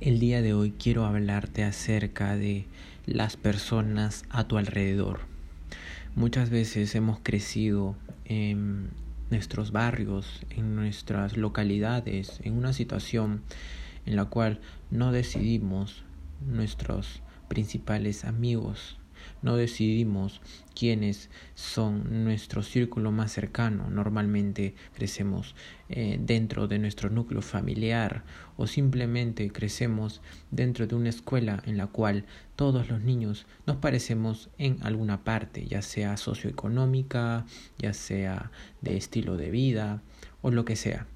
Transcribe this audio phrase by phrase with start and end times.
[0.00, 2.66] El día de hoy quiero hablarte acerca de
[3.04, 5.22] las personas a tu alrededor.
[6.14, 8.90] Muchas veces hemos crecido en
[9.30, 13.42] nuestros barrios, en nuestras localidades, en una situación
[14.06, 14.60] en la cual
[14.92, 16.04] no decidimos
[16.46, 18.98] nuestros principales amigos,
[19.42, 20.40] no decidimos
[20.74, 23.90] quiénes son nuestro círculo más cercano.
[23.90, 25.54] Normalmente crecemos
[25.88, 28.24] eh, dentro de nuestro núcleo familiar
[28.56, 30.20] o simplemente crecemos
[30.50, 32.26] dentro de una escuela en la cual
[32.56, 37.46] todos los niños nos parecemos en alguna parte, ya sea socioeconómica,
[37.78, 40.02] ya sea de estilo de vida
[40.42, 41.06] o lo que sea.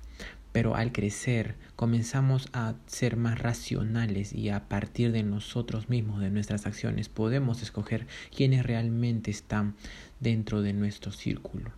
[0.52, 6.30] Pero al crecer comenzamos a ser más racionales y a partir de nosotros mismos, de
[6.30, 9.74] nuestras acciones, podemos escoger quiénes realmente están
[10.20, 11.72] dentro de nuestro círculo.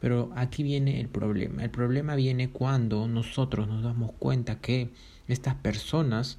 [0.00, 1.64] Pero aquí viene el problema.
[1.64, 4.90] El problema viene cuando nosotros nos damos cuenta que
[5.28, 6.36] estas personas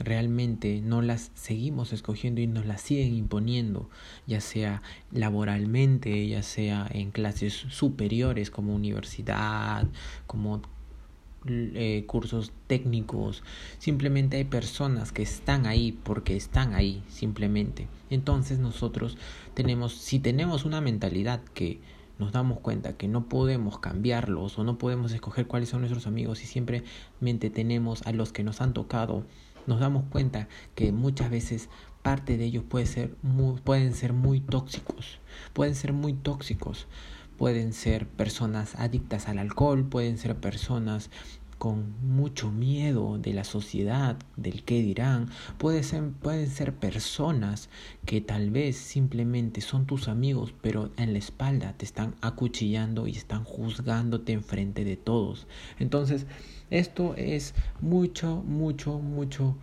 [0.00, 3.88] realmente no las seguimos escogiendo y nos las siguen imponiendo,
[4.26, 9.86] ya sea laboralmente, ya sea en clases superiores como universidad,
[10.26, 10.62] como
[11.46, 13.42] eh, cursos técnicos.
[13.78, 17.88] Simplemente hay personas que están ahí porque están ahí, simplemente.
[18.10, 19.16] Entonces nosotros
[19.54, 21.80] tenemos, si tenemos una mentalidad que
[22.18, 26.42] nos damos cuenta que no podemos cambiarlos o no podemos escoger cuáles son nuestros amigos
[26.44, 29.24] y simplemente tenemos a los que nos han tocado
[29.70, 31.68] nos damos cuenta que muchas veces
[32.02, 35.20] parte de ellos puede ser muy, pueden ser muy tóxicos,
[35.52, 36.88] pueden ser muy tóxicos,
[37.38, 41.08] pueden ser personas adictas al alcohol, pueden ser personas
[41.60, 47.68] con mucho miedo de la sociedad, del qué dirán, pueden ser, pueden ser personas
[48.06, 53.10] que tal vez simplemente son tus amigos, pero en la espalda te están acuchillando y
[53.10, 55.46] están juzgándote en frente de todos.
[55.78, 56.26] Entonces,
[56.70, 59.54] esto es mucho, mucho, mucho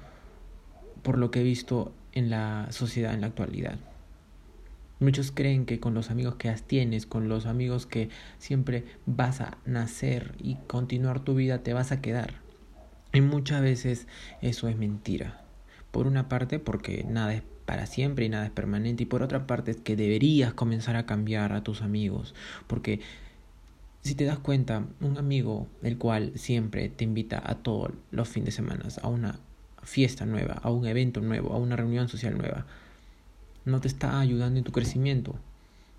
[1.01, 3.79] por lo que he visto en la sociedad en la actualidad.
[4.99, 8.09] Muchos creen que con los amigos que tienes, con los amigos que
[8.39, 12.41] siempre vas a nacer y continuar tu vida, te vas a quedar.
[13.13, 14.07] Y muchas veces
[14.41, 15.41] eso es mentira.
[15.91, 19.03] Por una parte, porque nada es para siempre y nada es permanente.
[19.03, 22.33] Y por otra parte, es que deberías comenzar a cambiar a tus amigos.
[22.65, 23.01] Porque
[24.01, 28.47] si te das cuenta, un amigo el cual siempre te invita a todos los fines
[28.47, 29.39] de semana a una
[29.83, 32.65] fiesta nueva, a un evento nuevo, a una reunión social nueva,
[33.67, 35.35] no te está ayudando en tu crecimiento.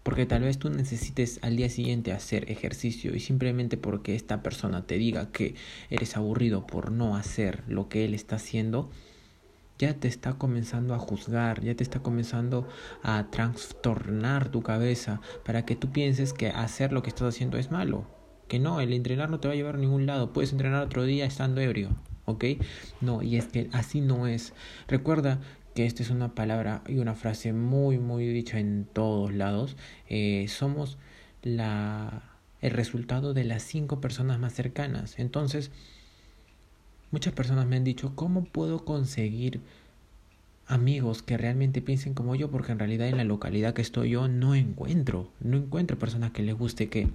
[0.02, 4.86] Porque tal vez tú necesites al día siguiente hacer ejercicio y simplemente porque esta persona
[4.86, 5.54] te diga que
[5.90, 8.90] eres aburrido por no hacer lo que él está haciendo,
[9.78, 12.66] ya te está comenzando a juzgar, ya te está comenzando
[13.02, 17.70] a trastornar tu cabeza para que tú pienses que hacer lo que estás haciendo es
[17.70, 18.06] malo.
[18.48, 20.32] Que no, el entrenar no te va a llevar a ningún lado.
[20.32, 21.90] Puedes entrenar otro día estando ebrio,
[22.24, 22.44] ¿ok?
[23.02, 24.54] No, y es que así no es.
[24.88, 25.38] Recuerda
[25.78, 29.76] que esta es una palabra y una frase muy, muy dicha en todos lados.
[30.08, 30.98] Eh, somos
[31.44, 35.20] la, el resultado de las cinco personas más cercanas.
[35.20, 35.70] Entonces,
[37.12, 39.60] muchas personas me han dicho, ¿cómo puedo conseguir
[40.66, 42.50] amigos que realmente piensen como yo?
[42.50, 46.42] Porque en realidad en la localidad que estoy yo no encuentro, no encuentro personas que
[46.42, 47.06] les guste que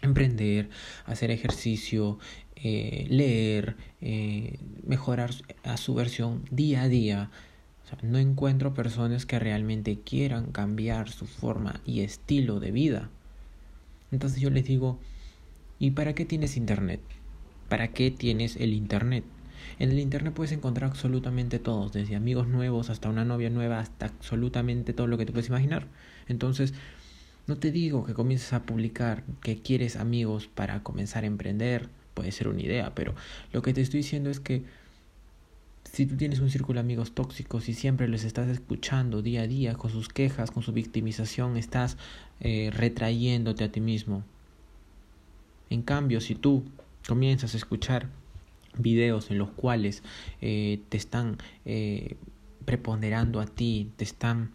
[0.00, 0.70] emprender,
[1.04, 2.18] hacer ejercicio,
[2.56, 5.30] eh, leer, eh, mejorar
[5.62, 7.30] a su versión día a día,
[8.02, 13.10] no encuentro personas que realmente quieran cambiar su forma y estilo de vida.
[14.10, 14.98] Entonces yo les digo,
[15.78, 17.00] ¿y para qué tienes internet?
[17.68, 19.24] ¿Para qué tienes el internet?
[19.78, 24.06] En el internet puedes encontrar absolutamente todo, desde amigos nuevos hasta una novia nueva, hasta
[24.06, 25.86] absolutamente todo lo que te puedes imaginar.
[26.26, 26.74] Entonces,
[27.46, 32.32] no te digo que comiences a publicar que quieres amigos para comenzar a emprender, puede
[32.32, 33.14] ser una idea, pero
[33.52, 34.64] lo que te estoy diciendo es que
[35.92, 39.46] si tú tienes un círculo de amigos tóxicos y siempre los estás escuchando día a
[39.46, 41.96] día con sus quejas, con su victimización, estás
[42.40, 44.22] eh, retrayéndote a ti mismo.
[45.70, 46.64] En cambio, si tú
[47.06, 48.08] comienzas a escuchar
[48.76, 50.02] videos en los cuales
[50.40, 52.16] eh, te están eh,
[52.64, 54.52] preponderando a ti, te están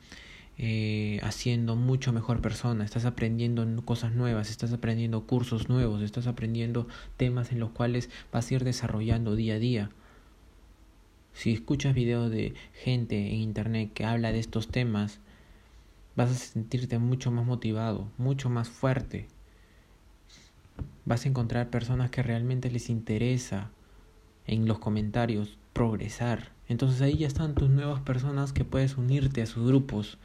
[0.58, 6.88] eh, haciendo mucho mejor persona, estás aprendiendo cosas nuevas, estás aprendiendo cursos nuevos, estás aprendiendo
[7.18, 9.90] temas en los cuales vas a ir desarrollando día a día.
[11.34, 15.20] Si escuchas videos de gente en internet que habla de estos temas,
[16.16, 19.28] vas a sentirte mucho más motivado, mucho más fuerte.
[21.06, 23.72] Vas a encontrar personas que realmente les interesa
[24.46, 26.52] en los comentarios progresar.
[26.70, 30.18] Entonces ahí ya están tus nuevas personas que puedes unirte a sus grupos,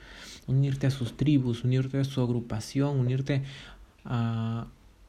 [0.46, 3.42] unirte a sus tribus, unirte a su agrupación, unirte
[4.04, 4.68] a,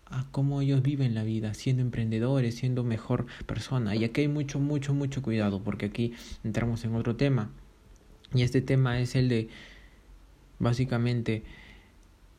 [0.10, 3.96] a cómo ellos viven la vida, siendo emprendedores, siendo mejor persona.
[3.96, 6.14] Y aquí hay mucho, mucho, mucho cuidado, porque aquí
[6.44, 7.52] entramos en otro tema.
[8.34, 9.50] Y este tema es el de,
[10.60, 11.44] básicamente,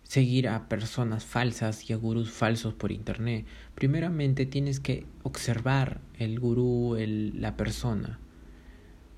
[0.03, 3.47] seguir a personas falsas y a gurús falsos por internet.
[3.77, 8.19] Primeramente tienes que observar el gurú, el, la persona.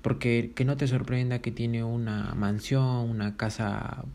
[0.03, 4.05] Porque que no te sorprenda que tiene una mansión, una casa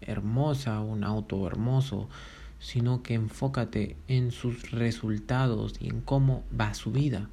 [0.00, 2.08] hermosa, un auto hermoso,
[2.58, 7.28] sino que enfócate en sus resultados y en cómo va su vida.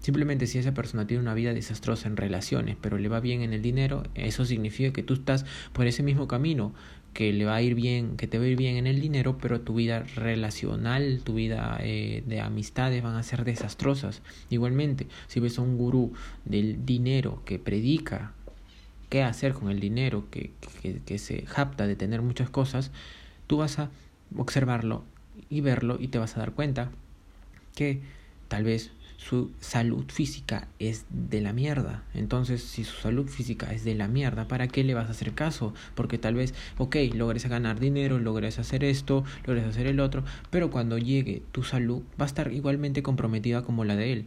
[0.00, 3.52] Simplemente si esa persona tiene una vida desastrosa en relaciones, pero le va bien en
[3.52, 5.44] el dinero, eso significa que tú estás
[5.74, 6.72] por ese mismo camino,
[7.12, 9.36] que le va a ir bien, que te va a ir bien en el dinero,
[9.36, 14.22] pero tu vida relacional, tu vida eh, de amistades van a ser desastrosas.
[14.48, 16.12] Igualmente, si ves a un gurú
[16.44, 18.32] del dinero que predica
[19.10, 20.52] qué hacer con el dinero, que,
[20.82, 22.90] que, que se japta de tener muchas cosas,
[23.48, 23.90] tú vas a
[24.36, 25.04] observarlo
[25.48, 26.90] y verlo y te vas a dar cuenta
[27.74, 28.00] que
[28.48, 32.02] tal vez su salud física es de la mierda.
[32.14, 35.32] Entonces, si su salud física es de la mierda, ¿para qué le vas a hacer
[35.32, 35.74] caso?
[35.94, 40.70] Porque tal vez, ok, logres ganar dinero, logres hacer esto, logres hacer el otro, pero
[40.70, 44.26] cuando llegue tu salud va a estar igualmente comprometida como la de él.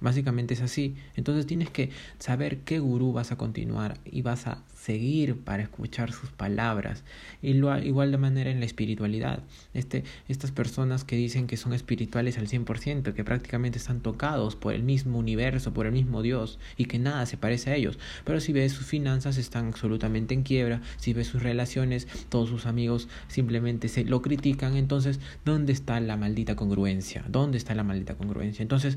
[0.00, 0.94] Básicamente es así.
[1.16, 6.12] Entonces tienes que saber qué gurú vas a continuar y vas a seguir para escuchar
[6.12, 7.02] sus palabras.
[7.42, 9.42] Y lo, igual de manera en la espiritualidad.
[9.74, 14.74] Este, estas personas que dicen que son espirituales al 100%, que prácticamente están tocados por
[14.74, 17.98] el mismo universo, por el mismo Dios, y que nada se parece a ellos.
[18.24, 22.66] Pero si ves sus finanzas están absolutamente en quiebra, si ves sus relaciones, todos sus
[22.66, 27.24] amigos simplemente se lo critican, entonces, ¿dónde está la maldita congruencia?
[27.28, 28.62] ¿Dónde está la maldita congruencia?
[28.62, 28.96] Entonces,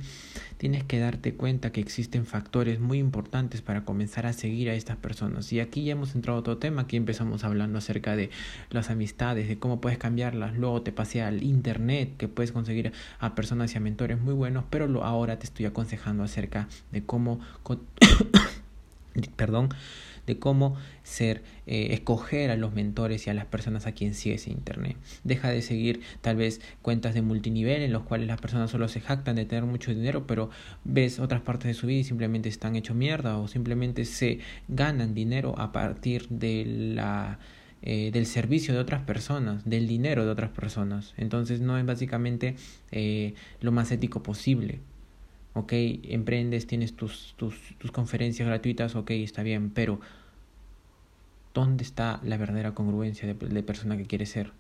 [0.58, 4.98] tienes que darte cuenta que existen factores muy importantes para comenzar a seguir a estas
[4.98, 5.54] personas.
[5.54, 8.30] Y aquí ya hemos entrado a otro tema, aquí empezamos hablando acerca de
[8.72, 13.36] las amistades, de cómo puedes cambiarlas, luego te pasé al internet, que puedes conseguir a
[13.36, 17.40] personas y a mentores muy buenos, pero lo, ahora te estoy aconsejando acerca de cómo,
[19.38, 19.70] perdón,
[20.28, 24.48] de cómo ser, eh, escoger a los mentores y a las personas a quien sigues
[24.48, 24.98] en Internet.
[25.24, 29.02] Deja de seguir tal vez cuentas de multinivel en los cuales las personas solo se
[29.02, 30.50] jactan de tener mucho dinero, pero
[30.84, 35.14] ves otras partes de su vida y simplemente están hecho mierda o simplemente se ganan
[35.14, 36.66] dinero a partir de
[36.96, 37.40] la
[37.84, 41.16] eh, del servicio de otras personas, del dinero de otras personas.
[41.18, 42.56] Entonces no es básicamente
[42.92, 44.82] eh, lo más ético posible
[45.54, 50.00] ok, emprendes, tienes tus, tus, tus conferencias gratuitas, ok, está bien, pero
[51.54, 54.52] ¿dónde está la verdadera congruencia de, de persona que quieres ser?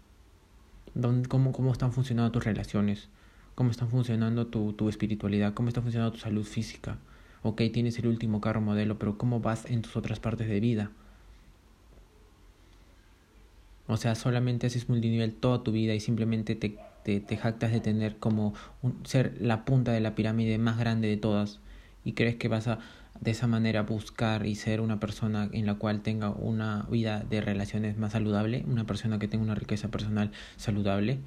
[0.93, 3.07] ¿Dónde, cómo, ¿Cómo están funcionando tus relaciones?
[3.55, 5.53] ¿Cómo están funcionando tu, tu espiritualidad?
[5.53, 6.97] ¿Cómo está funcionando tu salud física?
[7.43, 10.91] Ok, tienes el último carro modelo, pero ¿cómo vas en tus otras partes de vida?
[13.87, 17.79] O sea, solamente haces multinivel toda tu vida y simplemente te te, te jactas de
[17.79, 21.59] tener como un, ser la punta de la pirámide más grande de todas
[22.03, 22.79] y crees que vas a
[23.19, 27.39] de esa manera buscar y ser una persona en la cual tenga una vida de
[27.39, 31.19] relaciones más saludable, una persona que tenga una riqueza personal saludable,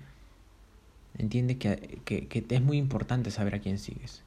[1.17, 4.25] entiende que, que, que es muy importante saber a quién sigues.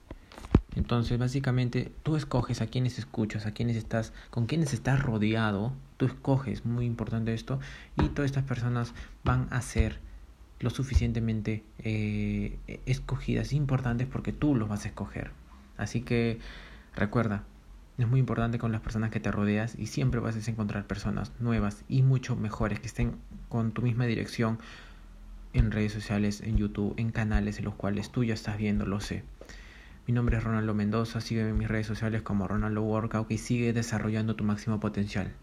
[0.77, 6.05] Entonces, básicamente, tú escoges a quienes escuchas, a quienes estás, con quienes estás rodeado, tú
[6.05, 7.59] escoges, muy importante esto,
[7.97, 8.93] y todas estas personas
[9.23, 9.99] van a ser
[10.59, 15.31] lo suficientemente eh, escogidas, importantes porque tú los vas a escoger.
[15.77, 16.39] Así que
[16.95, 17.43] recuerda,
[17.97, 21.31] es muy importante con las personas que te rodeas y siempre vas a encontrar personas
[21.39, 23.15] nuevas y mucho mejores que estén
[23.49, 24.59] con tu misma dirección
[25.53, 28.99] en redes sociales, en YouTube, en canales en los cuales tú ya estás viendo, lo
[28.99, 29.23] sé.
[30.07, 33.73] Mi nombre es Ronaldo Mendoza, sígueme en mis redes sociales como Ronaldo Workout y sigue
[33.73, 35.33] desarrollando tu máximo potencial.